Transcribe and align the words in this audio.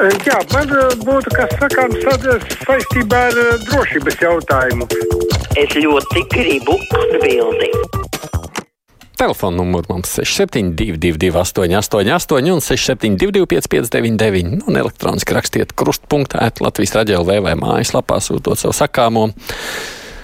Jā, 0.00 0.38
man 0.54 0.70
eh, 0.72 0.92
būtu 1.04 1.32
kas 1.34 1.50
sakāms 1.60 1.98
tad 2.06 2.22
saistībā 2.64 3.18
ar 3.28 3.34
eh, 3.36 3.50
drošības 3.66 4.16
jautājumu. 4.22 4.86
Es 5.60 5.74
ļoti 5.76 6.22
gribu 6.32 6.78
atbildēt. 6.96 7.98
Telefona 9.20 9.58
numurs 9.58 9.90
mums 9.92 10.14
6722, 10.24 11.28
888, 11.36 12.48
un 12.54 12.64
672, 12.64 13.44
559, 13.52 14.64
un 14.64 14.80
elektroniski 14.80 15.36
rakstiet 15.36 15.76
krustpunktā, 15.76 16.48
Latvijas 16.64 16.96
raidījumā 16.96 17.42
vai 17.44 17.58
mājaslapā 17.60 18.22
sūtot 18.24 18.56
savu 18.56 18.72
sakāmo. 18.72 19.28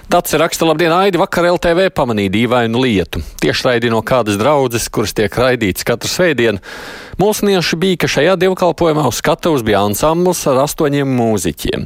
Tāds 0.07 0.31
raksta, 0.39 0.63
labdien, 0.63 0.93
Aidi, 0.95 1.19
vakar 1.19 1.43
LTV 1.49 1.89
pamanīja 1.91 2.31
dīvainu 2.31 2.79
lietu. 2.79 3.19
Tiešraidi 3.43 3.89
no 3.91 3.99
kādas 4.07 4.37
draudzes, 4.39 4.85
kuras 4.87 5.11
tiek 5.11 5.33
raidīts 5.35 5.83
katru 5.83 6.07
svētdienu. 6.07 6.61
Mūsnieši 7.19 7.79
bija, 7.81 7.97
ka 7.99 8.07
šajā 8.13 8.37
dievkalpojumā 8.39 9.03
uz 9.09 9.19
skatuves 9.19 9.65
bija 9.67 9.81
ansambls 9.83 10.45
ar 10.47 10.61
astoņiem 10.63 11.11
mūziķiem. 11.11 11.83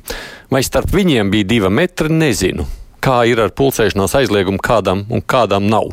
Vai 0.54 0.62
starp 0.68 0.94
viņiem 0.94 1.32
bija 1.34 1.50
divi 1.50 1.72
metri, 1.74 2.14
nezinu 2.14 2.68
kā 3.02 3.24
ir 3.26 3.42
ar 3.42 3.50
pulcēšanās 3.58 4.14
aizliegumu 4.20 4.62
kādam 4.62 5.08
un 5.10 5.26
kādam 5.26 5.66
nav. 5.66 5.90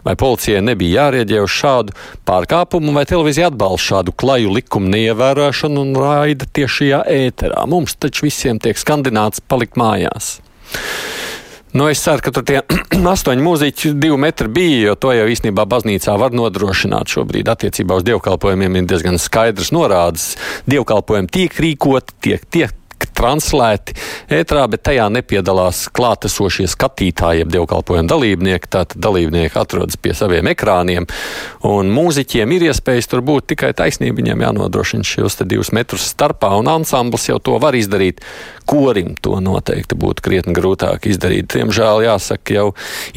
Vai 0.00 0.16
policijai 0.16 0.62
nebija 0.64 1.02
jārieģē 1.02 1.42
uz 1.44 1.52
šādu 1.52 1.96
pārkāpumu, 2.24 2.94
vai 2.96 3.04
televīzija 3.04 3.50
atbalsta 3.52 3.90
šādu 3.90 4.16
klaju 4.16 4.54
likumu 4.56 4.88
neievērošanu 4.94 5.84
un 5.84 5.92
raida 6.00 6.48
tiešajā 6.56 7.04
ēterā. 7.18 7.68
Mums 7.68 7.98
taču 8.00 8.30
visiem 8.30 8.64
tiek 8.64 8.80
skandināts 8.80 9.44
palikt 9.44 9.76
mājās. 9.76 10.38
Nu, 11.74 11.88
es 11.90 12.00
ceru, 12.00 12.22
ka 12.22 12.32
tur 12.32 12.44
tie 12.46 12.62
astoņi 13.14 13.42
mūziķi 13.42 13.92
divi 13.98 14.16
metri 14.20 14.48
bija, 14.52 14.78
jo 14.90 14.94
to 15.00 15.12
jau 15.16 15.26
īstenībā 15.32 15.66
baznīcā 15.68 16.14
var 16.20 16.36
nodrošināt 16.36 17.10
šobrīd 17.12 17.50
attiecībā 17.52 17.98
uz 17.98 18.06
dievkalpojumiem 18.06 18.80
ir 18.80 18.88
diezgan 18.92 19.20
skaidrs 19.20 19.72
norādes. 19.76 20.34
Dievkalpojumi 20.70 21.32
tiek 21.32 21.60
rīkoti, 21.66 22.16
tiek, 22.22 22.48
tiek 22.54 22.74
translēti 23.16 23.96
ētrā, 24.36 24.66
bet 24.70 24.84
tajā 24.86 25.06
nepiedalās 25.12 25.86
klātesošie 25.96 26.68
skatītāji, 26.70 27.42
jeb 27.42 27.52
dievkalpojuma 27.54 28.08
dalībnieki. 28.10 28.70
Tātad 28.76 29.00
dalībnieki 29.02 29.58
atrodas 29.60 29.98
pie 30.00 30.14
saviem 30.16 30.50
ekrāniem, 30.52 31.06
un 31.66 31.90
mūziķiem 31.94 32.54
ir 32.56 32.68
iespējas 32.70 33.10
tur 33.10 33.24
būt 33.26 33.52
tikai 33.54 33.72
taisnība. 33.76 34.20
Viņiem 34.20 34.44
jānodrošina 34.46 35.06
šos 35.06 35.40
divus 35.44 35.72
metrus 35.76 36.06
starpā, 36.12 36.52
un 36.60 36.70
ansamblis 36.72 37.28
jau 37.30 37.38
to 37.42 37.58
var 37.62 37.76
izdarīt. 37.78 38.22
Korim 38.66 39.14
to 39.22 39.38
noteikti 39.42 39.98
būtu 39.98 40.24
krietni 40.26 40.56
grūtāk 40.56 41.06
izdarīt. 41.10 41.52
Diemžēl, 41.54 42.06
jāsaka, 42.08 42.56
jau 42.56 42.68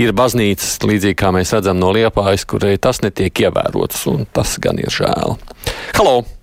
ir 0.02 0.14
baznīcas, 0.18 0.78
līdzīgi 0.86 1.18
kā 1.20 1.34
mēs 1.36 1.56
redzam 1.58 1.80
no 1.82 1.94
Liepājas, 1.96 2.46
kurai 2.50 2.78
tas 2.82 3.02
netiek 3.06 3.46
ievērots, 3.48 4.06
un 4.14 4.28
tas 4.34 4.60
gan 4.62 4.82
ir 4.82 4.94
žēl. 4.94 5.40
Halo! 5.98 6.39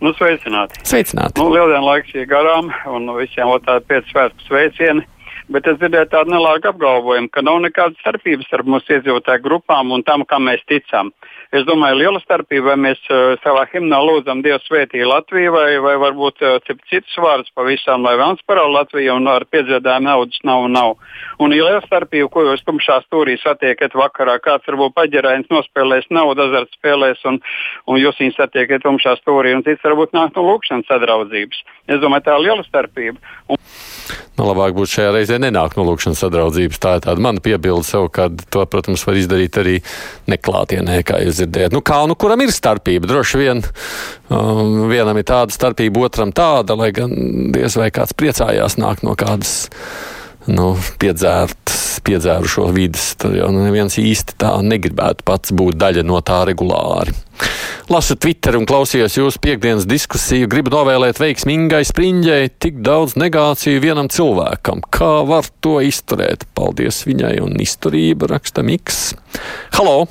Nu, 0.00 0.14
sveicināti. 0.16 0.80
Sveicināti. 0.88 1.36
Nu, 1.36 1.50
Lieldienu 1.52 1.84
laiks 1.84 2.14
ir 2.16 2.28
garām, 2.30 2.70
un 2.88 3.08
visiem 3.18 3.50
ir 3.52 3.64
tādi 3.66 3.84
pieci 3.90 4.14
svētku 4.14 4.46
sveicieni. 4.46 5.04
Bet 5.50 5.66
es 5.66 5.80
dzirdēju 5.80 6.06
tādu 6.12 6.30
nelāgu 6.30 6.68
apgalvojumu, 6.70 7.26
ka 7.34 7.42
nav 7.42 7.56
nekādas 7.64 7.98
starpības 8.04 8.46
starp 8.46 8.68
mūsu 8.70 8.92
iedzīvotāju 8.94 9.42
grupām 9.42 9.88
un 9.96 10.04
tam, 10.06 10.22
kam 10.30 10.44
mēs 10.46 10.62
ticam. 10.70 11.10
Es 11.50 11.64
domāju, 11.66 11.96
liela 11.98 12.20
starpība, 12.22 12.68
vai 12.68 12.76
mēs 12.84 13.00
uh, 13.10 13.32
savā 13.42 13.64
himnā 13.72 13.98
lūdzam 13.98 14.44
Dievu 14.44 14.60
svētī 14.62 15.02
Latviju, 15.02 15.50
vai, 15.56 15.72
vai 15.82 15.96
varbūt 16.04 16.44
uh, 16.46 16.60
citus 16.86 17.18
vārdus 17.18 17.50
pavisam, 17.58 18.06
lai 18.06 18.14
vēlams 18.14 18.46
parāda 18.46 18.76
Latviju 18.76 19.16
un 19.18 19.26
ar 19.32 19.48
piedziedājumu 19.50 20.06
naudas 20.06 20.38
nav 20.46 20.68
un 20.68 20.76
nav. 20.78 20.94
Un 21.42 21.56
ir 21.56 21.64
liela 21.64 21.82
starpība, 21.82 22.30
ko 22.30 22.46
jūs 22.46 22.62
tumšā 22.68 23.00
stūrī 23.08 23.34
satiekat 23.42 23.98
vakarā. 23.98 24.38
Kāds 24.46 24.70
varbūt 24.70 24.94
paģerājums 25.02 25.50
nospēlēs 25.50 26.06
naudu, 26.14 26.46
azarts 26.46 26.78
spēlēs, 26.78 27.26
un, 27.26 27.42
un 27.90 27.98
jūs 27.98 28.22
viņus 28.22 28.38
satiekat 28.38 28.86
tumšā 28.86 29.18
stūrī, 29.24 29.58
un 29.58 29.66
cits 29.66 29.82
varbūt 29.82 30.14
nāk 30.14 30.38
no 30.38 30.46
lūkšanas 30.52 30.86
sadraudzības. 30.94 31.64
Es 31.90 31.98
domāju, 31.98 32.28
tā 32.30 32.38
ir 32.38 32.46
liela 32.46 32.70
starpība. 32.70 33.18
Un... 33.50 33.58
Nu, 34.40 34.46
labāk 34.48 34.72
būtu 34.72 34.88
šajā 34.94 35.08
reizē 35.12 35.36
nenākt 35.36 35.76
no 35.76 35.84
lūkšanas 35.84 36.22
sadraudzības. 36.24 36.78
Tā 36.80 36.94
ir 36.96 37.02
tāda 37.04 37.20
mana 37.20 37.42
piebilde 37.44 37.84
savukārt. 37.84 38.46
To, 38.48 38.62
protams, 38.72 39.02
var 39.04 39.18
izdarīt 39.20 39.58
arī 39.60 39.74
neklātienē, 40.32 40.96
kā 41.04 41.18
jūs 41.20 41.42
dzirdējat. 41.42 41.76
Nu, 41.76 41.82
kā 41.84 41.98
nu 42.08 42.16
kuram 42.16 42.40
ir 42.40 42.54
starpība? 42.56 43.10
Droši 43.10 43.40
vien 43.42 43.60
um, 43.60 44.86
vienam 44.88 45.20
ir 45.20 45.26
tāda 45.28 45.52
starpība, 45.52 46.06
otram 46.08 46.32
tāda, 46.32 46.78
lai 46.80 46.88
gan 46.96 47.12
diez 47.52 47.76
vai 47.76 47.90
kāds 47.92 48.16
priecājās 48.16 48.78
nākt 48.80 49.04
no 49.04 49.12
kādas 49.20 49.68
nu, 50.48 50.72
piedzērtas, 51.02 51.79
piedzērušo 52.06 52.68
vidas. 52.74 53.14
Tad 53.20 53.34
jau 53.38 53.48
neviens 53.54 53.98
īsti 54.00 54.36
tā 54.40 54.54
negribētu 54.64 55.26
pats 55.26 55.54
būt 55.56 55.78
daļa 55.80 56.04
no 56.06 56.20
tā 56.24 56.42
regulāri. 56.48 57.14
Lasu 57.90 58.14
Twitter 58.20 58.54
un 58.58 58.66
klausījos 58.68 59.16
jūsu 59.18 59.40
piekdienas 59.42 59.88
diskusiju. 59.88 60.48
Gribu 60.50 60.70
novēlēt 60.74 61.18
veiksmīgai 61.18 61.82
spriņģei 61.88 62.52
tik 62.62 62.78
daudz 62.86 63.16
negāciju 63.18 63.82
vienam 63.82 64.10
cilvēkam. 64.12 64.84
Kā 64.94 65.20
var 65.26 65.48
to 65.64 65.80
izturēt? 65.82 66.46
Paldies 66.54 67.02
viņai 67.08 67.36
un 67.42 67.58
izturība 67.62 68.30
raksta 68.30 68.62
Miks. 68.66 69.10
Halo! 69.74 70.06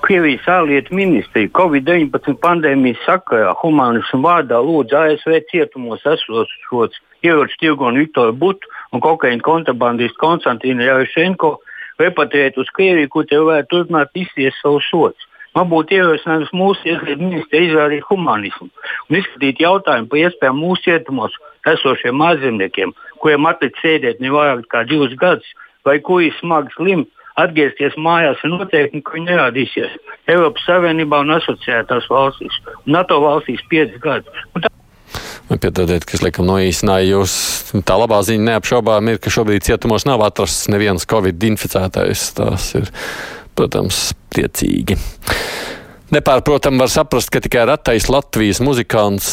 Krievijas 0.00 0.46
ārlietu 0.48 0.94
ministrija 0.96 1.50
Covid-19 1.56 2.38
pandēmijas 2.40 3.02
sakarā 3.04 3.52
humānismu 3.60 4.22
vārdā 4.24 4.60
lūdza 4.64 5.04
ASV 5.10 5.42
cietumos 5.52 6.06
esošos 6.08 6.96
ieroču 7.22 7.58
tirgonu 7.60 8.00
Viktoru 8.00 8.32
Butu 8.32 8.68
un 8.92 9.02
kokaīna 9.04 9.44
kontrabandistu 9.46 10.18
Konstantīnu 10.22 10.86
Jarošenko 10.86 11.56
repatriēt 12.00 12.58
uz 12.60 12.70
Krieviju, 12.76 13.10
kur 13.12 13.26
tie 13.28 13.40
varētu 13.40 13.70
turpināt 13.74 14.16
izciest 14.16 14.58
savu 14.62 14.80
sodu. 14.88 15.28
Man 15.54 15.66
būtu 15.70 15.96
ierosinājums 15.96 16.52
mūsu 16.54 16.86
iekšlietu 16.86 17.24
ministrija 17.24 17.66
izrādīt 17.66 18.04
humanismu 18.06 18.68
un 19.10 19.16
izskatīt 19.18 19.62
jautājumu 19.64 20.06
par 20.12 20.20
iespējām 20.20 20.60
mūsu 20.62 20.84
cietumos 20.84 21.34
esošiem 21.66 22.14
mārzemniekiem, 22.22 22.92
kuriem 23.22 23.48
atlicis 23.50 23.82
sēdēt 23.82 24.22
ne 24.22 24.30
vairāk 24.30 24.68
kā 24.70 24.84
divus 24.86 25.16
gadus, 25.18 25.48
vai 25.84 25.98
kuri 26.06 26.30
smagi 26.38 26.70
slimi, 26.76 27.08
atgriezties 27.40 27.98
mājās 27.98 28.42
ir 28.44 28.54
noteikti, 28.54 29.02
ka 29.02 29.16
viņi 29.16 29.30
nerādīsies 29.32 29.98
Eiropas 30.30 30.66
Savienībā 30.68 31.22
un 31.24 31.34
asociētās 31.40 32.06
valstīs, 32.10 32.62
NATO 32.86 33.18
valstīs 33.24 33.64
piecus 33.72 33.98
gadus. 34.04 34.70
Piedodiet, 35.50 36.04
ka 36.06 36.14
es 36.14 36.22
laikam 36.22 36.46
noīsināju 36.46 37.08
jūs. 37.16 37.32
Tā 37.82 37.96
labā 37.98 38.20
ziņa 38.22 38.52
neapšaubām 38.52 39.08
ir, 39.10 39.18
ka 39.18 39.32
šobrīd 39.34 39.64
cietumos 39.66 40.06
nav 40.06 40.22
atrasts 40.22 40.68
neviens 40.70 41.08
covid 41.10 41.42
inficētais. 41.48 42.28
Tas 42.36 42.68
ir, 42.78 42.92
protams, 43.58 44.12
priecīgi. 44.30 44.94
Nepārprotam 46.14 46.78
var 46.78 46.90
saprast, 46.90 47.32
ka 47.34 47.42
tikai 47.42 47.66
ratais 47.66 48.06
Latvijas 48.10 48.62
muzikants 48.62 49.26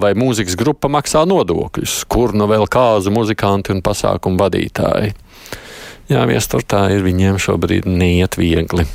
vai 0.00 0.14
mūzikas 0.16 0.56
grupa 0.60 0.88
maksā 0.92 1.26
nodokļus, 1.28 2.02
kur 2.12 2.32
nu 2.36 2.48
vēl 2.48 2.66
kāzu 2.68 3.12
muzikanti 3.12 3.72
un 3.72 3.84
pasākumu 3.84 4.40
vadītāji. 4.40 5.14
Jā, 6.10 6.24
viestur 6.28 6.64
tā 6.66 6.86
ir 6.92 7.04
viņiem 7.04 7.38
šobrīd 7.40 7.88
neiet 7.88 8.36
viegli. 8.40 8.88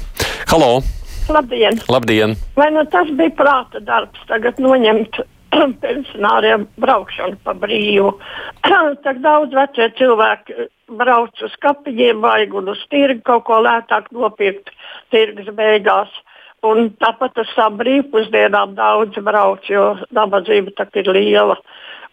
Halo! 0.49 0.81
Labdien! 1.29 1.79
Labdien! 1.89 2.35
Vai 2.57 2.67
nu 2.73 2.83
tas 2.91 3.09
bija 3.17 3.33
prāta 3.37 3.81
darbs 3.81 4.21
tagad 4.29 4.59
noņemt 4.61 5.23
pensionāriem 5.83 6.67
braukšanu 6.81 7.39
pa 7.43 7.55
brīvu. 7.57 8.13
Tik 9.05 9.21
daudz 9.23 9.55
vecie 9.55 9.89
cilvēki 9.99 10.69
brauc 10.99 11.41
uz 11.45 11.55
kapijiem, 11.63 12.21
vajag 12.23 12.53
un 12.59 12.71
uz 12.75 12.83
tirgu 12.91 13.23
kaut 13.25 13.47
ko 13.49 13.59
lētāk 13.65 14.11
nopirkt 14.15 14.71
tirgus 15.13 15.49
beigās. 15.57 16.11
Un 16.65 16.89
tāpat 17.01 17.37
uz 17.43 17.49
tām 17.53 17.75
brīvpusdienām 17.77 18.73
daudz 18.77 19.19
brauc, 19.25 19.67
jo 19.69 19.91
nabadzība 20.17 20.87
ir 20.97 21.11
liela. 21.13 21.59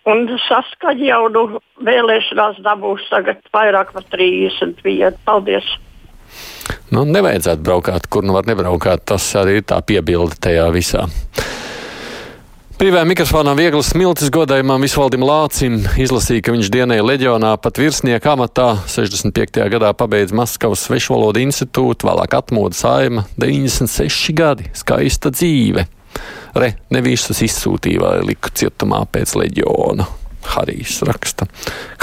Un 0.04 0.26
saskaņa 0.48 1.06
jau 1.06 1.22
nu 1.30 1.44
vēlēšanās 1.86 2.58
dabūs 2.64 3.06
tagad 3.08 3.40
vairāk 3.54 3.94
par 3.94 4.04
31. 4.10 5.16
Paldies! 5.24 5.68
Nu, 6.92 7.06
nevajadzētu 7.08 7.64
braukāt, 7.64 8.08
kur 8.12 8.26
nu 8.26 8.34
var 8.36 8.48
nebraukāt. 8.48 9.06
Tas 9.08 9.24
arī 9.38 9.60
ir 9.60 9.68
tā 9.68 9.78
piebilde 9.86 10.36
tajā 10.42 10.66
visā. 10.74 11.06
Brīvajā 12.82 13.06
mikrofonā 13.06 13.52
vieglas 13.54 13.92
smiltis 13.92 14.26
godējumam 14.34 14.82
Visvaldim 14.82 15.22
Lācim 15.22 15.76
izlasīja, 16.02 16.42
ka 16.42 16.54
viņš 16.56 16.70
dienēja 16.74 17.04
leģionā 17.06 17.52
pat 17.62 17.78
virsnieka 17.78 18.32
amatā. 18.32 18.72
65. 18.90 19.60
gadā 19.70 19.92
pabeidza 19.94 20.34
Maskavas 20.34 20.82
svešvalodu 20.88 21.44
institūtu, 21.44 22.10
vēlāk 22.10 22.34
atmoda 22.40 22.74
saima 22.74 23.22
96 23.38 24.34
gadi. 24.34 24.66
Skaista 24.74 25.30
dzīve. 25.30 25.86
Re, 26.58 26.74
ne 26.90 27.06
visus 27.06 27.46
izsūtīja 27.46 28.02
vai 28.02 28.16
liku 28.32 28.50
cietumā 28.50 29.04
pēc 29.14 29.38
leģiona. 29.38 30.10
Harijs 30.56 31.04
raksta. 31.06 31.46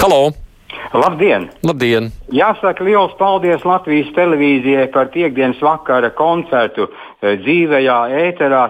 Halo! 0.00 0.30
Labdien! 0.90 1.44
Labdien! 1.62 2.08
Jāsaka 2.34 2.82
liels 2.82 3.12
paldies 3.18 3.62
Latvijas 3.62 4.08
televīzijai 4.16 4.88
par 4.90 5.12
piekdienas 5.14 5.60
vakara 5.62 6.10
koncertu. 6.18 6.88
dzīvajā 7.22 7.98
ēterā 8.26 8.62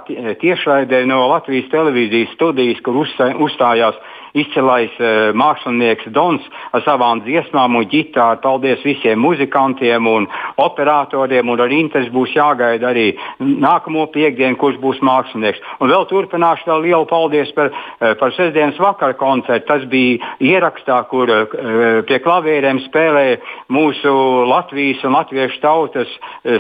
tiešraidē 0.42 1.06
no 1.08 1.22
Latvijas 1.30 1.70
televīzijas 1.72 2.34
studijas, 2.36 2.82
kur 2.84 3.00
uzstājās 3.00 3.96
izcilais 4.36 4.92
uh, 5.00 5.30
mākslinieks 5.36 6.10
Dons 6.14 6.44
ar 6.74 6.84
savām 6.86 7.22
dziesmām 7.24 7.78
un 7.78 7.86
ģitāru. 7.90 8.40
Paldies 8.44 8.82
visiem 8.86 9.20
muzikantiem 9.22 10.06
un 10.06 10.28
operatoriem. 10.60 11.48
Un 11.50 11.62
ar 11.64 11.74
interesi 11.74 12.12
būs 12.14 12.34
jāgaida 12.36 12.90
arī 12.92 13.06
nākamo 13.40 14.06
piekdienu, 14.14 14.58
kurš 14.60 14.78
būs 14.82 15.02
mākslinieks. 15.06 15.62
Un 15.80 15.92
vēl 15.92 16.06
turpināšu 16.10 16.68
vēl 16.70 16.84
lielu 16.86 17.08
paldies 17.10 17.52
par, 17.56 17.72
uh, 17.72 18.12
par 18.20 18.34
sestdienas 18.36 18.78
vakara 18.80 19.16
koncertu. 19.18 19.66
Tas 19.70 19.86
bija 19.90 20.34
ierakstā, 20.40 21.02
kur 21.10 21.30
uh, 21.30 21.58
pie 22.06 22.20
klavierēm 22.22 22.82
spēlēja 22.86 23.40
mūsu 23.72 24.14
Latvijas 24.50 25.02
un 25.06 25.14
latviešu 25.14 25.60
tautas 25.62 26.10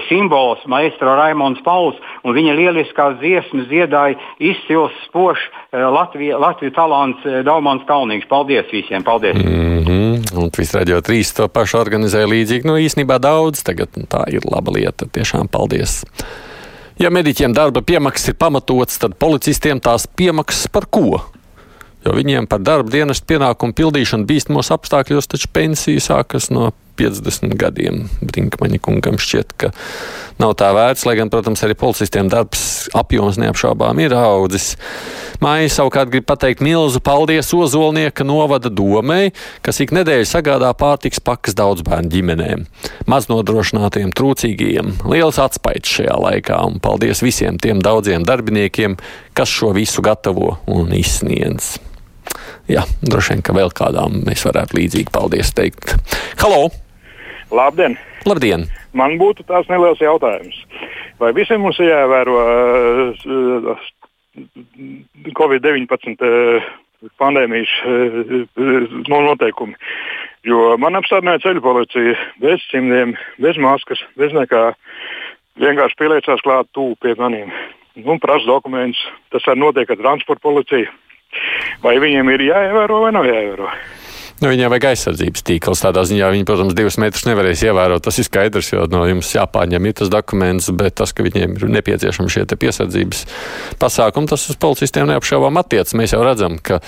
simbols 0.08 0.62
maestro 0.70 1.14
Raimons 1.18 1.60
Pauls. 1.64 1.98
Viņa 2.24 2.54
lieliskās 2.56 3.16
dziesmas 3.20 3.68
dziedāja 3.70 4.18
izcils, 4.42 4.94
spožs 5.06 5.42
Latvijas 5.72 6.74
talants. 6.76 7.22
Uh, 7.24 7.40
Raumans 7.60 7.84
Kalnīgs. 7.84 8.28
Paldies 8.28 8.68
visiem! 8.72 9.04
Paldies! 9.04 9.36
Mm 9.36 9.84
-hmm. 9.84 10.38
Un 10.40 10.50
viss 10.58 10.74
radio 10.74 11.00
trīs 11.00 11.34
to 11.36 11.48
pašu 11.48 11.78
organizēja 11.78 12.26
līdzīgi. 12.26 12.64
Nu, 12.64 12.78
īsnībā 12.80 13.18
daudz 13.20 13.62
tagad 13.62 13.88
tā 14.08 14.24
ir 14.32 14.40
laba 14.50 14.72
lieta. 14.72 15.06
Tiešām 15.06 15.48
paldies! 15.48 16.02
Ja 16.98 17.10
mediķiem 17.10 17.54
darba 17.54 17.82
piemaksas 17.82 18.28
ir 18.28 18.34
pamatots, 18.34 18.98
tad 18.98 19.14
policistiem 19.14 19.80
tās 19.80 20.06
piemaksas 20.16 20.68
par 20.68 20.86
ko? 20.90 21.20
Jo 22.04 22.12
viņiem 22.12 22.46
par 22.46 22.60
darba 22.60 22.90
dienestu 22.90 23.26
pienākumu 23.26 23.72
pildīšanu 23.72 24.24
bīstamos 24.24 24.70
apstākļos 24.70 25.28
taču 25.28 25.48
pensija 25.52 26.00
sākas 26.00 26.50
no 26.50 26.72
50 27.00 27.56
gadiem. 27.60 28.04
Brinkmaņa 28.20 28.80
kungam 28.84 29.18
šķiet, 29.20 29.54
ka 29.60 29.72
nav 30.40 30.54
tā 30.60 30.70
vērts, 30.76 31.06
lai 31.08 31.16
gan, 31.18 31.30
protams, 31.32 31.62
arī 31.64 31.76
policistiem 31.78 32.28
darbs 32.32 32.90
apjoms 32.96 33.38
neapšaubām 33.40 34.00
ir 34.04 34.14
audzis. 34.16 34.74
Māja 35.40 35.70
savukārt 35.72 36.12
grib 36.12 36.26
pateikt 36.28 36.62
milzu 36.64 37.00
paldies 37.04 37.52
Ozolnieka 37.56 38.26
novada 38.28 38.68
domai, 38.72 39.32
kas 39.64 39.80
ik 39.80 39.94
nedēļu 39.96 40.28
sagādā 40.28 40.72
pārtiks 40.76 41.22
pakas 41.24 41.56
daudz 41.56 41.84
bērnu 41.86 42.12
ģimenēm, 42.12 42.66
maznodrošinātiem, 43.10 44.12
trūcīgiem. 44.16 44.98
Liels 45.08 45.40
atspaids 45.40 45.96
šajā 45.96 46.18
laikā 46.26 46.60
un 46.68 46.80
paldies 46.84 47.24
visiem 47.24 47.60
tiem 47.60 47.80
daudziem 47.84 48.26
darbiniekiem, 48.28 48.98
kas 49.36 49.52
šo 49.52 49.72
visu 49.76 50.04
gatavo 50.04 50.58
un 50.68 50.92
izsniedz. 50.96 51.78
Jā, 52.70 52.84
droši 53.02 53.34
vien, 53.34 53.42
ka 53.42 53.56
vēl 53.56 53.72
kādām 53.74 54.20
mēs 54.28 54.44
varētu 54.46 54.78
līdzīgi 54.78 55.10
paldies 55.14 55.56
teikt. 55.56 55.96
Halo! 56.42 56.68
Labdien! 57.50 57.96
Labdien! 58.28 58.66
Man 58.94 59.16
būtu 59.18 59.44
tāds 59.48 59.70
neliels 59.70 60.00
jautājums. 60.02 60.56
Vai 61.20 61.32
visiem 61.36 61.62
mums 61.62 61.78
ir 61.82 61.90
jāievēro 61.90 62.36
uh, 62.40 63.80
Covid-19 65.36 66.22
uh, 66.24 66.68
pandēmijas 67.20 67.72
uh, 67.84 68.46
noteikumi? 69.10 69.74
Jo 70.46 70.76
man 70.80 70.96
apstādināja 70.96 71.42
ceļu 71.44 71.60
policija 71.64 72.14
bez 72.40 72.62
cimdiem, 72.70 73.16
bez 73.42 73.58
maskas, 73.60 74.00
bez 74.16 74.32
nekā. 74.36 74.70
Vienkārši 75.60 75.98
pieliecās 76.00 76.40
klāt 76.46 76.70
tuvu 76.72 76.94
pie 77.02 77.12
maniem 77.18 77.50
un 78.00 78.20
prasa 78.22 78.46
dokumentus. 78.46 79.02
Tas 79.34 79.44
arī 79.50 79.60
notiek 79.60 79.90
ar 79.90 79.98
transporta 80.00 80.46
policiju. 80.46 80.88
Vai 81.82 81.98
viņiem 82.02 82.30
ir 82.34 82.46
jāievēro 82.48 83.02
vai 83.04 83.12
nav 83.14 83.28
jāievēro? 83.28 83.68
Nu, 84.40 84.48
viņiem 84.48 84.70
vajag 84.72 84.86
aizsardzības 84.94 85.42
tīkls. 85.44 85.82
Tādā 85.84 86.00
ziņā 86.08 86.30
viņi, 86.32 86.46
protams, 86.48 86.72
divus 86.76 86.96
metrus 87.02 87.26
nevarēs 87.28 87.60
ievērot. 87.66 88.00
Tas 88.06 88.16
ir 88.22 88.24
skaidrs, 88.24 88.70
jo 88.72 88.86
no 88.88 89.02
jums 89.04 89.34
jāpārņem 89.34 89.88
ir 89.90 89.98
tas 89.98 90.08
dokuments, 90.12 90.70
bet 90.80 90.96
tas, 90.96 91.12
ka 91.12 91.26
viņiem 91.26 91.58
ir 91.58 91.66
nepieciešami 91.76 92.32
šie 92.32 92.46
piesardzības 92.48 93.20
pasākumi, 93.82 94.30
tas 94.32 94.48
uz 94.48 94.56
policistiem 94.60 95.10
neapšaubām 95.12 95.60
attiecas. 95.60 95.92
Mēs 96.00 96.16
jau 96.16 96.22
redzam, 96.24 96.56
ka 96.56 96.80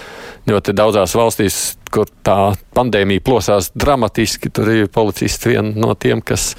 ļoti 0.48 0.72
daudzās 0.80 1.12
valstīs, 1.18 1.60
kur 1.92 2.08
tā 2.24 2.54
pandēmija 2.72 3.26
plosās 3.28 3.68
dramatiski, 3.76 4.48
tur 4.48 4.72
ir 4.72 4.88
policisti 4.88 5.52
vien 5.52 5.74
no 5.76 5.92
tiem, 5.92 6.24
kas 6.24 6.54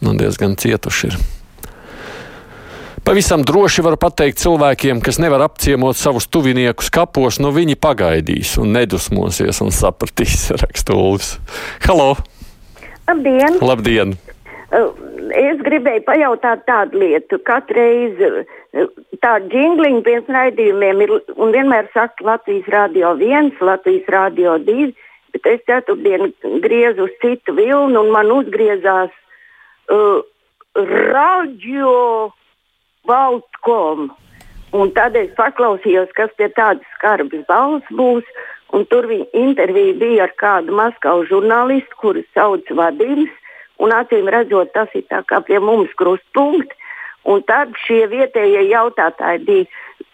nu, 0.00 0.16
diezgan 0.16 0.56
cietuši 0.56 1.12
ir. 1.12 1.20
Pavisam 3.02 3.42
droši 3.42 3.82
var 3.82 3.96
pateikt 3.98 4.38
cilvēkiem, 4.38 5.00
kas 5.02 5.16
nevar 5.18 5.42
apciemot 5.42 5.98
savus 5.98 6.28
tuviniekus 6.30 6.86
kapos, 6.94 7.40
nu 7.42 7.50
viņi 7.50 7.74
pagaidīs 7.74 8.52
un 8.62 8.70
nedusmosies 8.76 9.58
un 9.64 9.72
sapratīs, 9.74 10.44
raksta 10.62 10.94
Ulris. 10.94 11.32
Halo! 11.82 12.12
Labdien! 13.10 13.56
Labdien! 13.58 14.12
Uh, 14.70 14.92
es 15.34 15.58
gribēju 15.66 16.04
pajautāt 16.06 16.62
tādu 16.68 17.00
lietu. 17.02 17.40
Katru 17.42 17.80
reizi 17.80 18.28
uh, 18.30 18.92
tādu 19.24 19.50
jingliņu 19.50 20.04
pirms 20.06 20.30
raidījumiem 20.36 21.02
ir 21.02 21.14
un 21.34 21.50
vienmēr 21.56 21.88
saka 21.96 22.22
Latvijas 22.28 22.68
Rādio 22.70 23.16
1, 23.18 23.50
Latvijas 23.66 24.12
Rādio 24.14 24.54
2, 24.68 24.92
bet 25.34 25.48
es 25.50 25.64
ceturtdien 25.66 26.30
griezu 26.62 27.08
uz 27.08 27.18
citu 27.18 27.56
vilnu 27.58 27.98
un 27.98 28.14
man 28.14 28.30
uzgriezās 28.30 29.10
uh, 29.90 30.22
radio 31.10 32.30
Baltkom. 33.08 34.10
Un 34.72 34.92
tad 34.96 35.16
es 35.20 35.32
paklausījos, 35.36 36.12
kas 36.16 36.32
pie 36.38 36.48
tādas 36.56 36.86
skarbas 36.96 37.44
balss 37.48 37.96
būs. 37.98 38.26
Tur 38.88 39.06
viņa 39.10 39.26
intervija 39.36 39.94
bija 40.00 40.26
ar 40.26 40.32
kādu 40.40 40.72
Maskavu 40.76 41.26
žurnālistu, 41.28 41.98
kurus 42.00 42.28
sauc 42.32 42.70
Vadims. 42.72 43.32
Acīm 43.82 44.28
redzot, 44.30 44.70
tas 44.72 44.88
ir 44.94 45.04
kā 45.10 45.40
pie 45.42 45.58
mums 45.60 45.90
krustpunkts. 45.98 46.78
Un 47.28 47.42
tad 47.46 47.74
šie 47.84 48.06
vietējie 48.10 48.64
jautātāji 48.70 49.42
bija, 49.46 49.66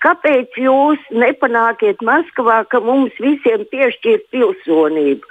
kāpēc 0.05 0.57
jūs 0.61 1.07
nepanākiet 1.13 2.03
Maskavā, 2.05 2.65
ka 2.69 2.81
mums 2.85 3.15
visiem 3.21 3.65
piešķirt 3.71 4.27
pilsonību? 4.35 5.25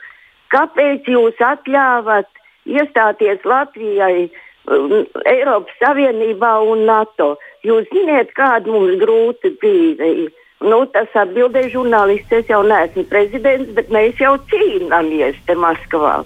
Kāpēc 0.53 1.09
jūs 1.11 1.37
atļāvat 1.43 2.29
iestāties 2.65 3.45
Latvijai 3.45 4.29
Eiropas 4.67 5.77
Savienībā 5.79 6.57
un 6.67 6.83
NATO. 6.89 7.35
Jūs 7.67 7.89
zināt, 7.91 8.31
kāda 8.37 8.71
mums 8.71 8.95
grūta 9.01 9.51
dzīve 9.59 10.11
ir. 10.23 10.35
Nu, 10.63 10.81
tas 10.89 11.11
atbildēja 11.13 11.73
žurnālists. 11.75 12.33
Es 12.33 12.47
jau 12.49 12.63
neesmu 12.65 13.03
prezidents, 13.11 13.69
bet 13.77 13.91
mēs 13.93 14.17
jau 14.21 14.33
cīnāmies 14.49 15.37
te 15.45 15.53
Maskavā 15.59 16.21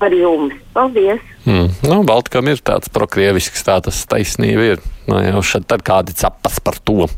par 0.00 0.16
jums. 0.16 0.56
Paldies! 0.74 1.22
Mm. 1.48 1.70
Nu, 1.86 2.00
Baltkam 2.08 2.48
ir 2.52 2.60
tāds 2.64 2.90
prokrievisks, 2.92 3.62
tā 3.64 3.78
tas 3.84 4.02
taisnība 4.08 4.66
ir. 4.74 4.82
Nu, 5.08 5.20
jau 5.24 5.44
šeit 5.44 5.68
tad 5.70 5.84
kādi 5.86 6.16
capas 6.16 6.58
par 6.64 6.76
to. 6.84 7.08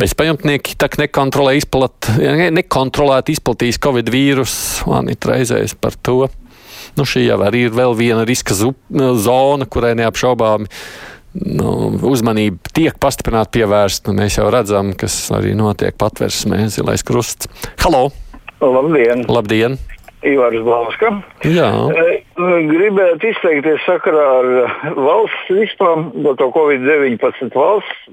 Bezpajumtnieki 0.00 0.76
tā 0.80 0.88
nekontrolē 1.00 1.54
izplat, 1.60 2.10
nekontrolēt 2.56 3.32
izplatīs 3.32 3.80
Covid 3.82 4.12
vīrusu. 4.12 4.88
Man 4.92 5.12
ir 5.12 5.32
reizēs 5.32 5.76
par 5.76 5.96
to. 6.00 6.26
Nu, 6.98 7.06
šī 7.08 7.24
jau 7.24 7.38
arī 7.44 7.66
ir 7.68 7.76
vēl 7.76 7.94
viena 7.96 8.26
riska 8.28 8.56
zona, 8.56 9.68
kurai 9.68 9.94
neapšaubāmi 10.00 10.68
nu, 11.34 11.70
uzmanība 12.10 12.72
tiek 12.74 12.98
pastiprināti 13.00 13.58
pievērsta. 13.60 14.10
Nu, 14.10 14.20
mēs 14.22 14.38
jau 14.40 14.48
redzam, 14.52 14.92
kas 14.98 15.16
arī 15.34 15.54
notiek 15.58 15.96
patversmē, 15.98 16.64
zilais 16.72 17.04
krusts. 17.06 17.50
Halo! 17.82 18.10
Labdien! 18.62 19.26
Labdien. 19.26 19.78
Ivars 20.22 20.62
Blauska. 20.62 21.08
Jā. 21.42 21.68
E, 21.98 22.18
gribētu 22.68 23.32
izteikties 23.32 23.82
sakarā 23.88 24.26
ar 24.38 24.50
valsts 24.94 25.50
vispār, 25.50 26.04
no 26.14 26.36
to 26.38 26.46
Covid-19 26.54 27.50
valsts. 27.56 28.04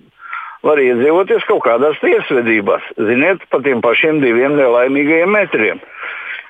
Var 0.65 0.81
iedzīvoties 0.83 1.45
kaut 1.47 1.61
kādās 1.63 2.01
tiesvedībās, 2.01 2.83
ziniet, 2.97 3.45
pa 3.47 3.61
tiem 3.63 3.79
pašiem 3.79 4.17
diviem 4.19 4.57
nelaimīgajiem 4.57 5.31
metriem. 5.31 5.79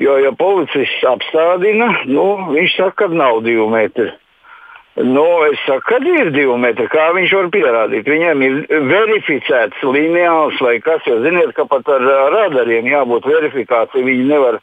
Jo, 0.01 0.15
ja 0.23 0.31
policists 0.33 1.03
apstādina, 1.05 1.91
nu, 2.09 2.25
viņš 2.55 2.77
saka, 2.79 3.03
ka 3.03 3.13
nav 3.13 3.43
divu 3.45 3.67
metru. 3.69 4.07
Nu, 4.99 5.25
es 5.47 5.59
saku, 5.63 5.85
ka 5.87 5.97
ir 6.03 6.31
divi 6.35 6.55
metri. 6.59 6.89
Kā 6.91 7.05
viņš 7.15 7.35
var 7.37 7.45
pierādīt? 7.53 8.07
Viņam 8.09 8.41
ir 8.43 8.57
verificēts 8.89 9.85
lineāls 9.85 10.59
vai 10.59 10.79
kas, 10.83 11.05
jo 11.07 11.21
ziniet, 11.23 11.53
ka 11.55 11.63
pat 11.71 11.87
ar 11.93 12.03
radariem 12.33 12.89
jābūt 12.89 13.29
verifikācijai. 13.29 14.03
Viņi 14.03 14.27
nevar 14.27 14.59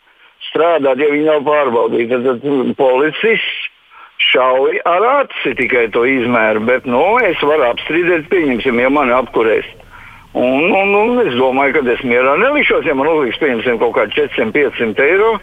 strādāt, 0.50 1.00
ja 1.00 1.08
viņi 1.14 1.24
nav 1.30 1.40
pārbaudīti. 1.46 2.10
Tad, 2.12 2.44
tad 2.44 2.76
policists 2.76 3.72
šauj 4.32 4.76
ar 4.84 5.08
aci 5.22 5.54
tikai 5.56 5.88
to 5.92 6.04
izmēru, 6.08 6.66
bet 6.68 6.84
nu, 6.88 7.02
es 7.24 7.40
varu 7.40 7.70
apstrīdēt, 7.70 8.28
pieņemsim, 8.32 8.80
ja 8.80 8.92
mani 8.92 9.16
apkurēs. 9.16 9.68
Un, 10.36 10.68
un, 10.68 10.94
un 11.00 11.20
es 11.24 11.32
domāju, 11.36 11.78
ka 11.78 11.92
es 11.96 12.04
mierā 12.04 12.36
nelikšos, 12.40 12.84
ja 12.84 12.92
man 12.96 13.08
uzliks 13.08 13.40
pieņemsim 13.40 13.80
kaut 13.80 13.96
kādi 13.96 14.20
400-500 14.20 15.06
eiro. 15.06 15.36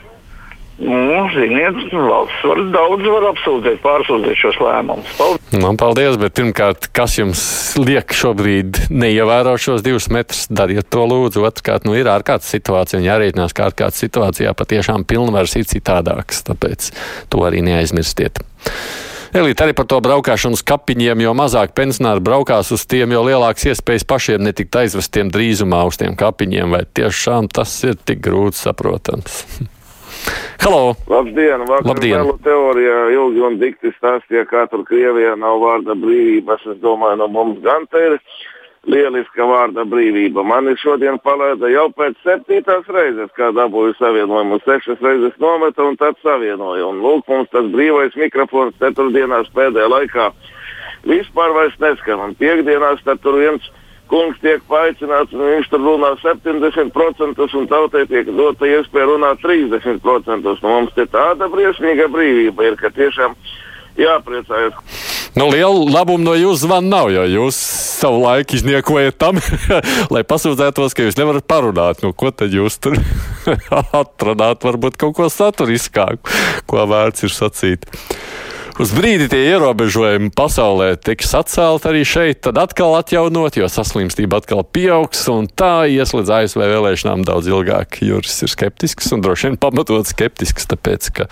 Nu, 0.83 1.19
ziniet, 1.31 1.77
valsts 1.93 2.41
var 2.43 2.59
daudz 2.73 3.05
var 3.07 3.27
apsūdzēt, 3.29 3.77
pārsūdzēt 3.83 4.39
šos 4.39 4.57
lēmumus. 4.59 5.13
Paldies! 5.15 5.53
Man 5.63 5.77
paldies, 5.79 6.17
bet 6.19 6.35
pirmkārt, 6.35 6.89
kas 6.95 7.15
jums 7.19 7.43
liek 7.79 8.11
šobrīd 8.11 8.81
neievērot 8.91 9.63
šos 9.63 9.85
divus 9.85 10.09
metrus, 10.11 10.43
dariet 10.51 10.89
to 10.91 11.05
lūdzu. 11.07 11.45
Otrkārt, 11.47 11.87
nu 11.87 11.95
ir 11.95 12.11
ārkārtas 12.11 12.51
situācija 12.51 12.99
un 12.99 13.07
jārēķinās, 13.07 13.55
ka 13.55 13.69
ārkārtas 13.69 14.03
situācijā 14.03 14.51
patiešām 14.59 15.07
pilnvars 15.07 15.55
ir 15.61 15.69
citādāks, 15.71 16.43
tāpēc 16.49 16.91
to 17.31 17.47
arī 17.47 17.63
neaizmirstiet. 17.63 18.43
Elīte 19.33 19.63
arī 19.65 19.73
par 19.73 19.87
to 19.89 19.97
braukšanu 20.03 20.59
uz 20.59 20.61
kapiņiem, 20.67 21.23
jo 21.23 21.31
mazāk 21.33 21.71
pensionāri 21.77 22.21
braukās 22.21 22.69
uz 22.75 22.83
tiem, 22.85 23.15
jo 23.15 23.23
lielāks 23.25 23.65
iespējas 23.71 24.05
pašiem 24.05 24.43
netikt 24.45 24.77
aizvestiem 24.83 25.31
drīzumā 25.33 25.79
uz 25.89 25.97
tiem 25.97 26.13
kapiņiem. 26.19 26.75
Vai 26.75 26.83
tiešām 26.85 27.49
tas 27.49 27.79
ir 27.87 27.97
tik 27.97 28.21
grūti 28.27 28.61
saprotams? 28.67 29.45
Halo! 30.63 30.95
Labdien! 31.09 31.65
Vakar 31.67 31.89
Labdien. 31.91 32.21
Melu 32.21 32.37
teorijā 32.45 32.97
ilgi 33.11 33.41
un 33.43 33.59
dikti 33.59 33.91
stāstīja, 33.97 34.45
kā 34.47 34.63
tur 34.71 34.85
Krievijā 34.87 35.35
nav 35.39 35.59
vārda 35.59 35.95
brīvības. 35.99 36.63
Es 36.71 36.79
domāju, 36.83 37.19
no 37.19 37.27
mums 37.27 37.59
gan 37.65 37.83
te 37.91 37.99
ir 38.07 38.15
lieliska 38.87 39.43
vārda 39.47 39.83
brīvība. 39.87 40.43
Mani 40.47 40.75
šodien 40.79 41.19
palaida 41.23 41.67
jau 41.71 41.89
pēc 41.97 42.15
septītās 42.23 42.87
reizes, 42.95 43.31
kā 43.37 43.51
dabūju 43.55 43.97
savienojumu. 43.99 44.59
Sešas 44.63 45.03
reizes 45.03 45.35
nometa 45.43 45.83
un 45.83 45.99
tad 45.99 46.19
savienoju. 46.23 46.89
Un 46.93 47.03
lūk, 47.03 47.27
mums 47.27 47.51
tas 47.51 47.67
brīvais 47.75 48.15
mikrofons 48.19 48.79
ceturtdienās 48.79 49.51
pēdējā 49.55 49.91
laikā 49.97 50.31
vispār 51.07 51.55
vairs 51.55 51.79
neskan. 51.83 52.23
Un 52.23 52.35
piekdienās 52.39 53.03
tad 53.07 53.19
tur 53.23 53.39
viens 53.41 53.67
kungs 54.13 54.37
tiek 54.43 54.61
paaicināts, 54.69 55.33
un 55.33 55.41
viņš 55.55 55.71
tur 55.71 55.81
runā 55.81 56.13
70%, 56.21 57.47
un 57.57 57.69
tautai 57.71 58.05
tiek 58.11 58.29
dota 58.29 58.69
iespēja 58.69 59.09
runāt 59.09 59.41
30%. 59.41 60.43
Nu, 60.45 60.55
mums 60.61 60.93
te 60.93 61.07
tāda 61.09 61.49
briesmīga 61.49 62.09
brīvība 62.13 62.69
ir, 62.69 62.77
ka 62.77 62.93
tiešām 62.93 63.33
jāpriecājas. 63.97 64.77
Nu, 65.33 65.47
liela 65.49 65.73
labuma 65.89 66.21
no 66.27 66.33
jūsu 66.37 66.67
zvana 66.67 66.91
nav, 66.91 67.07
jo 67.09 67.23
jūs 67.25 67.57
savu 68.03 68.19
laiku 68.21 68.59
izniekojat 68.59 69.17
tam, 69.17 69.39
lai 70.13 70.21
pasūdzētos, 70.29 70.93
ka 70.93 71.07
jūs 71.07 71.17
nevarat 71.17 71.47
parunāt. 71.49 72.03
Nu, 72.05 72.13
ko 72.13 72.29
tad 72.29 72.53
jūs 72.53 72.77
tur 72.83 72.99
atradāt? 74.03 74.61
Varbūt 74.61 74.99
kaut 75.01 75.17
ko 75.17 75.31
saturiskāku, 75.33 76.29
ko 76.69 76.85
vērts 76.89 77.25
ir 77.25 77.33
sacīt. 77.33 77.89
Uz 78.81 78.89
brīdi 78.89 79.27
tie 79.29 79.51
ierobežojumi 79.51 80.31
pasaulē 80.33 80.95
tiks 80.97 81.29
atcelti 81.37 81.85
arī 81.91 81.99
šeit, 82.09 82.39
tad 82.41 82.57
atkal 82.57 82.95
atjaunot, 82.97 83.53
jo 83.59 83.67
saslimstība 83.69 84.39
atkal 84.41 84.63
pieaugs, 84.65 85.21
un 85.29 85.45
tā 85.45 85.85
ies 85.93 86.09
līdz 86.15 86.31
ASV 86.39 86.63
vēlēšanām 86.71 87.21
daudz 87.27 87.51
ilgāk. 87.51 87.99
Juris 88.01 88.41
ir 88.41 88.49
skeptisks 88.49 89.13
un 89.13 89.21
droši 89.21 89.51
vien 89.51 89.59
pamatot 89.61 90.09
skeptisks, 90.09 90.65
tāpēc, 90.73 91.11
ka, 91.13 91.29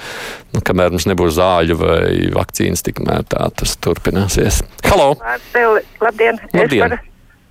nu, 0.53 0.61
kamēr 0.61 0.93
mums 0.93 1.09
nebūs 1.09 1.39
zāļu 1.39 1.81
vai 1.81 2.29
vakcīnas, 2.37 2.85
tikmēr 2.85 3.25
tā 3.33 3.49
tas 3.57 3.73
turpināsies. 3.81 4.61
Halo! 4.85 5.15
Labdien! 5.97 6.37
Labdien. 6.53 6.99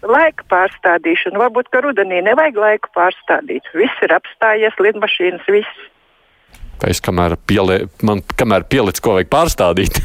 Laika 0.07 0.47
pārstādīšanu. 0.55 1.43
Varbūt, 1.43 1.75
ka 1.75 1.83
rudenī 1.83 2.23
nevajag 2.25 2.63
laiku 2.63 2.95
pārstādīt. 2.95 3.67
Viss 3.75 4.07
ir 4.07 4.15
apstājies, 4.15 4.79
lidmašīnas, 4.79 5.51
viss. 5.51 5.89
Es 6.89 7.03
kamēr, 7.05 7.35
pielie, 7.49 7.83
man, 8.07 8.23
kamēr 8.41 8.65
pielicis, 8.71 9.03
ko 9.05 9.17
vajag 9.19 9.29
pārstādīt, 9.33 9.99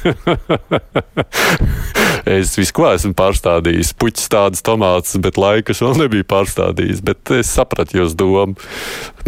es 2.38 2.56
visu 2.60 2.76
ko 2.76 2.90
esmu 2.90 3.14
pārstādījis. 3.16 3.94
Puķis 4.00 4.28
tādas 4.34 4.66
tomātus, 4.66 5.16
bet 5.24 5.40
laikas 5.40 5.84
vēl 5.86 6.02
nebija 6.04 6.28
pārstādījis. 6.36 7.04
Bet 7.06 7.32
es 7.38 7.54
sapratu 7.56 8.02
jūs 8.02 8.18
domu. 8.20 8.58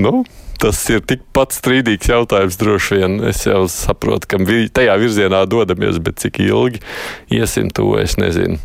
Nu, 0.01 0.25
tas 0.62 0.82
ir 0.92 1.04
tikpat 1.08 1.56
strīdīgs 1.56 2.12
jautājums 2.12 2.60
droši 2.60 3.00
vien. 3.00 3.20
Es 3.32 3.46
jau 3.48 3.63
saprotu, 3.72 4.34
ka 4.34 4.42
vi, 4.42 4.66
tajā 4.74 4.98
virzienā 5.00 5.46
dodamies, 5.50 6.01
bet 6.04 6.20
cik 6.24 6.42
ilgi 6.50 6.84
iesim 7.34 7.72
to, 7.72 7.94
es 8.01 8.18
nezinu. 8.20 8.60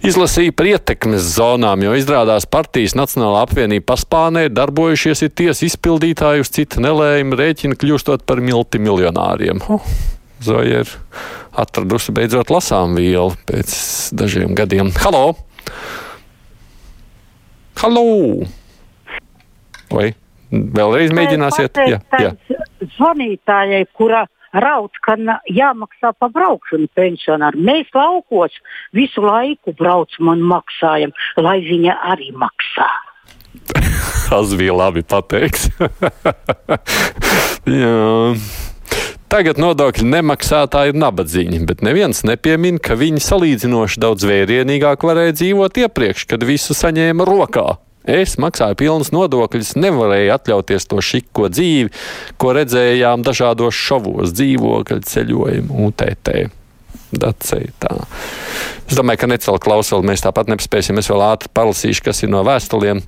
Izlasīja 0.00 0.54
par 0.56 0.64
ietekmes 0.70 1.26
zonām, 1.34 1.82
jo 1.84 1.92
izrādās 1.98 2.46
partijas 2.48 2.94
Nacionālā 2.96 3.42
apvienība 3.44 3.90
paspānē 3.92 4.46
darbojušies 4.48 5.26
ir 5.26 5.34
tiesa 5.36 5.66
izpildītāji 5.66 6.40
uz 6.40 6.50
cita 6.56 6.80
nelēma 6.80 7.36
rēķina, 7.36 7.76
kļūstot 7.76 8.24
par 8.28 8.40
multimiljonāriem. 8.40 9.60
Oh, 9.68 9.84
Zoja 10.40 10.80
ir 10.86 10.94
atradusi 11.52 12.14
beidzot 12.16 12.48
lasām 12.48 12.96
vielu 12.96 13.34
pēc 13.44 13.74
dažiem 14.16 14.56
gadiem. 14.56 14.88
Halo! 15.04 15.34
Halo! 17.82 18.06
Vai 19.92 20.14
vēlreiz 20.50 21.12
mēģināsiet? 21.12 21.76
Jā, 21.92 22.00
jā. 22.16 22.32
Zvanītājai, 22.96 23.84
kura 23.92 24.24
rauc, 24.52 24.96
ka 25.04 25.16
jāmaksā 25.50 26.14
par 26.18 26.32
braukšanu 26.34 26.88
pensionāru. 26.96 27.60
Mēs 27.60 27.90
laukos 27.94 28.56
visu 28.96 29.22
laiku 29.24 29.74
braucam 29.78 30.32
un 30.34 30.42
maksājam, 30.50 31.14
lai 31.38 31.60
viņa 31.66 31.98
arī 32.14 32.32
maksā. 32.34 32.88
Tas 34.30 34.54
bija 34.58 34.74
labi 34.74 35.02
pateikts. 35.02 35.70
Jā. 37.80 38.34
Tagad 39.30 39.60
nodokļu 39.62 40.08
nemaksātāji 40.10 40.90
ir 40.90 40.96
nabadzīgi, 40.98 41.60
bet 41.62 41.84
neviens 41.86 42.24
nepiemin, 42.26 42.80
ka 42.82 42.96
viņi 42.98 43.22
salīdzinoši 43.22 44.02
daudz 44.02 44.26
vērienīgāk 44.26 45.06
varēja 45.06 45.36
dzīvot 45.38 45.78
iepriekš, 45.84 46.26
kad 46.32 46.42
visu 46.48 46.74
saņēma 46.74 47.26
rokā. 47.28 47.68
Es 48.08 48.38
maksāju 48.40 48.78
pilnas 48.80 49.10
nodokļus, 49.12 49.74
nevarēju 49.76 50.32
atļauties 50.32 50.88
to 50.88 51.02
šiko 51.04 51.50
dzīvi, 51.52 51.90
ko 52.40 52.54
redzējām 52.56 53.26
dažādos 53.26 53.76
šovos, 53.76 54.32
dzīvokļu 54.38 55.02
ceļojumu, 55.10 55.90
UTT. 55.90 56.32
Dacei, 57.10 57.66
es 58.86 58.94
domāju, 58.94 59.18
ka 59.18 59.28
necēlā 59.32 59.58
klausuli 59.62 60.06
mēs 60.06 60.22
tāpat 60.22 60.46
nespēsim. 60.52 60.98
Es 61.02 61.08
vēl 61.10 61.24
ātri 61.26 61.50
palasīšu, 61.58 62.04
kas 62.06 62.22
ir 62.22 62.30
no 62.30 62.44
vēstuliem. 62.46 63.00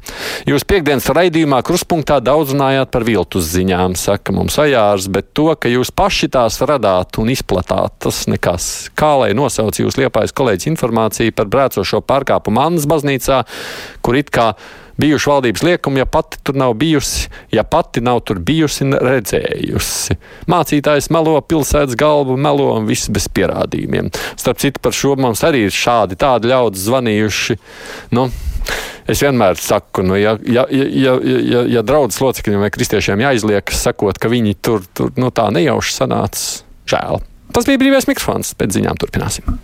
Jūs 0.51 0.67
piekdienas 0.67 1.07
raidījumā 1.15 1.61
kruspunktā 1.63 2.19
daudz 2.19 2.51
runājāt 2.51 2.91
par 2.91 3.07
viltus 3.07 3.47
ziņām, 3.53 3.95
saka 3.99 4.35
mums 4.35 4.59
ajārs, 4.59 5.07
bet 5.07 5.31
to, 5.39 5.53
ka 5.55 5.71
jūs 5.71 5.95
paši 5.95 6.33
tās 6.35 6.59
radāt 6.67 7.23
un 7.23 7.31
izplatāt, 7.31 7.95
tas 8.03 8.25
nekas. 8.27 8.69
Kā 8.99 9.15
lai 9.23 9.33
nosauc 9.39 9.79
jūs 9.79 10.01
liepājas 10.03 10.35
kolēģis 10.35 10.73
informāciju 10.75 11.39
par 11.39 11.51
brēcošo 11.55 12.03
pārkāpumu 12.03 12.67
Annas 12.67 12.91
baznīcā, 12.91 13.45
kur 14.03 14.19
it 14.19 14.35
kā 14.35 14.51
bijuši 15.01 15.31
valdības 15.31 15.65
liekumi, 15.67 16.03
ja 16.03 16.07
pati 16.07 16.41
tur 16.45 16.59
nav 16.59 16.75
bijusi, 16.81 17.29
ja 17.53 17.65
pati 17.65 18.03
nav 18.05 18.23
tur 18.29 18.41
bijusi 18.43 18.87
un 18.87 18.97
redzējusi. 19.01 20.19
Mācītājs 20.51 21.11
melo, 21.15 21.39
pilsētas 21.41 21.99
galvu 21.99 22.37
melo 22.37 22.71
un 22.77 22.89
viss 22.89 23.11
bez 23.13 23.29
pierādījumiem. 23.33 24.13
Starp 24.41 24.63
citu, 24.63 24.83
par 24.83 24.97
šo 24.97 25.17
mums 25.21 25.45
arī 25.47 25.67
ir 25.69 25.77
šādi 25.77 26.19
tādi 26.21 26.53
ļaudis 26.53 26.89
zvanījuši. 26.89 27.61
Nu, 28.17 28.31
Es 29.11 29.19
vienmēr 29.19 29.59
saku, 29.59 30.05
nu, 30.07 30.15
ja, 30.15 30.37
ja, 30.47 30.63
ja, 30.71 31.17
ja, 31.19 31.65
ja 31.67 31.83
draudzes 31.83 32.21
locekļiem 32.23 32.63
vai 32.63 32.71
kristiešiem 32.71 33.25
jāizliekas, 33.25 33.83
sakot, 33.89 34.21
ka 34.23 34.31
viņi 34.31 34.55
tur, 34.63 34.87
tur 34.95 35.11
nu, 35.19 35.33
tā 35.35 35.49
nejauši 35.51 35.97
sanāca, 35.97 36.63
žēl. 36.87 37.19
Tas 37.53 37.67
bija 37.67 37.83
brīvais 37.83 38.07
mikrofons, 38.07 38.55
pēc 38.55 38.79
ziņām 38.79 39.03
turpināsim. 39.03 39.59